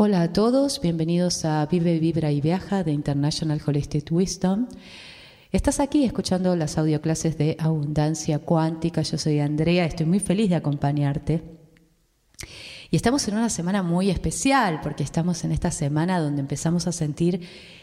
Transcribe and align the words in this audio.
Hola 0.00 0.22
a 0.22 0.32
todos, 0.32 0.80
bienvenidos 0.80 1.44
a 1.44 1.66
Vive, 1.66 1.98
Vibra 1.98 2.30
y 2.30 2.40
Viaja 2.40 2.84
de 2.84 2.92
International 2.92 3.60
Holistic 3.66 4.12
Wisdom. 4.12 4.68
Estás 5.50 5.80
aquí 5.80 6.04
escuchando 6.04 6.54
las 6.54 6.78
audioclases 6.78 7.36
de 7.36 7.56
Abundancia 7.58 8.38
Cuántica. 8.38 9.02
Yo 9.02 9.18
soy 9.18 9.40
Andrea, 9.40 9.84
estoy 9.84 10.06
muy 10.06 10.20
feliz 10.20 10.50
de 10.50 10.54
acompañarte. 10.54 11.42
Y 12.92 12.94
estamos 12.94 13.26
en 13.26 13.38
una 13.38 13.48
semana 13.48 13.82
muy 13.82 14.08
especial 14.08 14.78
porque 14.84 15.02
estamos 15.02 15.42
en 15.42 15.50
esta 15.50 15.72
semana 15.72 16.20
donde 16.20 16.42
empezamos 16.42 16.86
a 16.86 16.92
sentir 16.92 17.40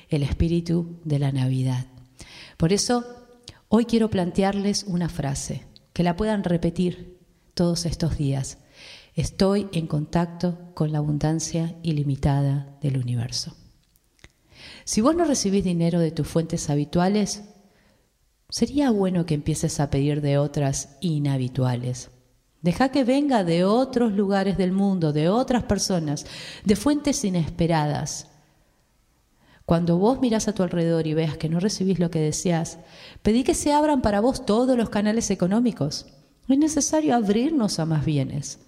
el 0.08 0.24
espíritu 0.24 1.02
de 1.04 1.20
la 1.20 1.34
Navidad. 1.34 1.88
Por 2.56 2.72
eso, 2.72 3.04
hoy 3.68 3.84
quiero 3.84 4.10
plantearles 4.10 4.86
una 4.88 5.10
frase 5.10 5.66
que 5.92 6.04
la 6.04 6.16
puedan 6.16 6.46
repetir 6.46 7.20
todos 7.56 7.86
estos 7.86 8.18
días 8.18 8.60
Estoy 9.16 9.70
en 9.72 9.88
contacto 9.88 10.58
con 10.74 10.92
la 10.92 10.98
abundancia 10.98 11.74
ilimitada 11.84 12.76
del 12.82 12.98
universo. 12.98 13.56
Si 14.84 15.00
vos 15.00 15.16
no 15.16 15.24
recibís 15.24 15.64
dinero 15.64 16.02
de 16.02 16.12
tus 16.12 16.28
fuentes 16.28 16.70
habituales, 16.70 17.44
sería 18.50 18.92
bueno 18.92 19.26
que 19.26 19.34
empieces 19.34 19.80
a 19.80 19.90
pedir 19.90 20.20
de 20.20 20.38
otras 20.38 20.98
inhabituales. 21.00 22.10
Deja 22.62 22.90
que 22.90 23.06
venga 23.06 23.46
de 23.46 23.64
otros 23.64 24.12
lugares 24.12 24.58
del 24.58 24.74
mundo, 24.74 25.14
de 25.14 25.30
otras 25.30 25.64
personas, 25.64 26.26
de 26.66 26.76
fuentes 26.76 27.24
inesperadas. 27.24 28.28
Cuando 29.66 29.98
vos 29.98 30.20
mirás 30.20 30.50
a 30.50 30.54
tu 30.54 30.62
alrededor 30.62 31.08
y 31.08 31.14
veas 31.14 31.38
que 31.38 31.48
no 31.48 31.62
recibís 31.62 32.00
lo 32.00 32.12
que 32.12 32.20
deseas, 32.20 32.80
pedí 33.22 33.46
que 33.46 33.56
se 33.56 33.72
abran 33.72 34.02
para 34.02 34.20
vos 34.20 34.46
todos 34.46 34.78
los 34.78 34.90
canales 34.90 35.32
económicos. 35.32 36.06
No 36.50 36.54
es 36.56 36.60
necesario 36.60 37.16
abrirnos 37.16 37.80
a 37.80 37.86
más 37.86 38.04
bienes. 38.04 38.60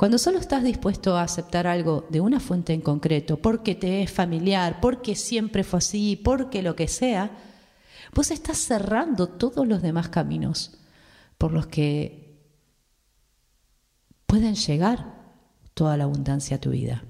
Cuando 0.00 0.16
solo 0.16 0.38
estás 0.38 0.64
dispuesto 0.64 1.14
a 1.18 1.24
aceptar 1.24 1.66
algo 1.66 2.06
de 2.08 2.22
una 2.22 2.40
fuente 2.40 2.72
en 2.72 2.80
concreto, 2.80 3.36
porque 3.36 3.74
te 3.74 4.02
es 4.02 4.10
familiar, 4.10 4.78
porque 4.80 5.14
siempre 5.14 5.62
fue 5.62 5.76
así, 5.76 6.16
porque 6.16 6.62
lo 6.62 6.74
que 6.74 6.88
sea, 6.88 7.30
vos 8.14 8.30
estás 8.30 8.56
cerrando 8.56 9.26
todos 9.26 9.68
los 9.68 9.82
demás 9.82 10.08
caminos 10.08 10.78
por 11.36 11.52
los 11.52 11.66
que 11.66 12.40
pueden 14.24 14.54
llegar 14.54 15.16
toda 15.74 15.98
la 15.98 16.04
abundancia 16.04 16.56
a 16.56 16.60
tu 16.60 16.70
vida. 16.70 17.04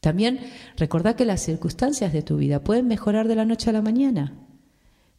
También 0.00 0.40
recordá 0.78 1.16
que 1.16 1.26
las 1.26 1.42
circunstancias 1.42 2.14
de 2.14 2.22
tu 2.22 2.38
vida 2.38 2.64
pueden 2.64 2.88
mejorar 2.88 3.28
de 3.28 3.34
la 3.34 3.44
noche 3.44 3.68
a 3.68 3.74
la 3.74 3.82
mañana. 3.82 4.32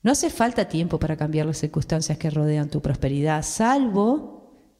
No 0.01 0.13
hace 0.13 0.31
falta 0.31 0.67
tiempo 0.67 0.97
para 0.97 1.15
cambiar 1.15 1.45
las 1.45 1.59
circunstancias 1.59 2.17
que 2.17 2.31
rodean 2.31 2.71
tu 2.71 2.81
prosperidad, 2.81 3.43
salvo 3.43 4.36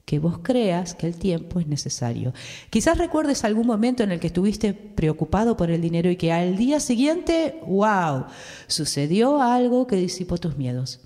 que 0.07 0.19
vos 0.19 0.39
creas 0.41 0.95
que 0.95 1.05
el 1.05 1.17
tiempo 1.17 1.59
es 1.59 1.67
necesario. 1.67 2.33
Quizás 2.69 2.97
recuerdes 2.97 3.43
algún 3.43 3.67
momento 3.67 4.03
en 4.03 4.13
el 4.13 4.21
que 4.21 4.27
estuviste 4.27 4.73
preocupado 4.73 5.57
por 5.57 5.69
el 5.69 5.81
dinero 5.81 6.09
y 6.09 6.15
que 6.15 6.31
al 6.31 6.55
día 6.55 6.79
siguiente, 6.79 7.59
wow, 7.67 8.23
sucedió 8.67 9.41
algo 9.41 9.85
que 9.85 9.97
disipó 9.97 10.37
tus 10.37 10.55
miedos. 10.55 11.01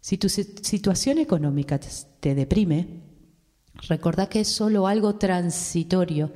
Si 0.00 0.16
tu 0.16 0.28
situación 0.28 1.18
económica 1.18 1.80
te 2.20 2.36
deprime, 2.36 3.00
recordá 3.88 4.28
que 4.28 4.42
es 4.42 4.48
solo 4.48 4.86
algo 4.86 5.16
transitorio 5.16 6.32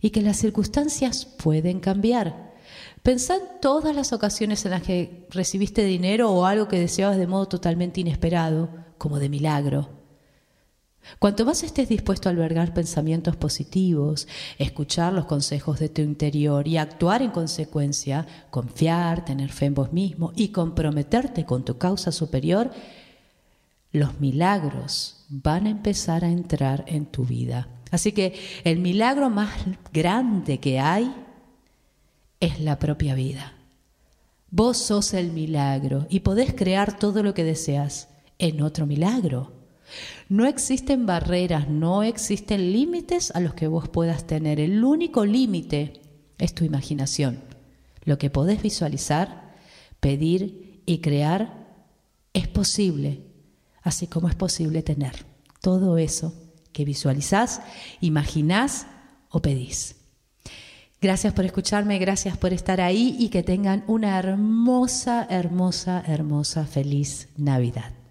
y 0.00 0.08
que 0.08 0.22
las 0.22 0.38
circunstancias 0.38 1.26
pueden 1.26 1.80
cambiar. 1.80 2.54
Pensá 3.02 3.34
en 3.34 3.60
todas 3.60 3.94
las 3.94 4.14
ocasiones 4.14 4.64
en 4.64 4.70
las 4.70 4.82
que 4.82 5.26
recibiste 5.28 5.84
dinero 5.84 6.30
o 6.30 6.46
algo 6.46 6.68
que 6.68 6.80
deseabas 6.80 7.18
de 7.18 7.26
modo 7.26 7.48
totalmente 7.48 8.00
inesperado, 8.00 8.70
como 8.96 9.18
de 9.18 9.28
milagro 9.28 10.01
Cuanto 11.18 11.44
más 11.44 11.62
estés 11.62 11.88
dispuesto 11.88 12.28
a 12.28 12.32
albergar 12.32 12.74
pensamientos 12.74 13.36
positivos, 13.36 14.28
escuchar 14.58 15.12
los 15.12 15.26
consejos 15.26 15.78
de 15.78 15.88
tu 15.88 16.02
interior 16.02 16.66
y 16.66 16.78
actuar 16.78 17.22
en 17.22 17.30
consecuencia, 17.30 18.26
confiar, 18.50 19.24
tener 19.24 19.50
fe 19.50 19.66
en 19.66 19.74
vos 19.74 19.92
mismo 19.92 20.32
y 20.36 20.48
comprometerte 20.48 21.44
con 21.44 21.64
tu 21.64 21.78
causa 21.78 22.12
superior, 22.12 22.70
los 23.92 24.20
milagros 24.20 25.24
van 25.28 25.66
a 25.66 25.70
empezar 25.70 26.24
a 26.24 26.30
entrar 26.30 26.84
en 26.86 27.06
tu 27.06 27.24
vida. 27.24 27.68
Así 27.90 28.12
que 28.12 28.34
el 28.64 28.78
milagro 28.78 29.28
más 29.28 29.52
grande 29.92 30.58
que 30.58 30.80
hay 30.80 31.14
es 32.40 32.58
la 32.58 32.78
propia 32.78 33.14
vida. 33.14 33.52
Vos 34.50 34.78
sos 34.78 35.14
el 35.14 35.30
milagro 35.32 36.06
y 36.10 36.20
podés 36.20 36.54
crear 36.54 36.98
todo 36.98 37.22
lo 37.22 37.34
que 37.34 37.44
deseas 37.44 38.08
en 38.38 38.62
otro 38.62 38.86
milagro. 38.86 39.61
No 40.28 40.46
existen 40.46 41.06
barreras, 41.06 41.68
no 41.68 42.02
existen 42.02 42.72
límites 42.72 43.30
a 43.32 43.40
los 43.40 43.54
que 43.54 43.66
vos 43.66 43.88
puedas 43.88 44.26
tener. 44.26 44.60
El 44.60 44.84
único 44.84 45.24
límite 45.24 46.00
es 46.38 46.54
tu 46.54 46.64
imaginación. 46.64 47.40
Lo 48.04 48.18
que 48.18 48.30
podés 48.30 48.62
visualizar, 48.62 49.54
pedir 50.00 50.82
y 50.86 50.98
crear 50.98 51.68
es 52.32 52.48
posible, 52.48 53.20
así 53.82 54.06
como 54.06 54.28
es 54.28 54.34
posible 54.34 54.82
tener 54.82 55.24
todo 55.60 55.98
eso 55.98 56.34
que 56.72 56.84
visualizás, 56.84 57.60
imaginás 58.00 58.86
o 59.28 59.40
pedís. 59.40 59.96
Gracias 61.00 61.32
por 61.32 61.44
escucharme, 61.44 61.98
gracias 61.98 62.36
por 62.36 62.52
estar 62.52 62.80
ahí 62.80 63.16
y 63.18 63.28
que 63.28 63.42
tengan 63.42 63.84
una 63.88 64.18
hermosa, 64.18 65.26
hermosa, 65.28 66.02
hermosa, 66.06 66.64
feliz 66.64 67.28
Navidad. 67.36 68.01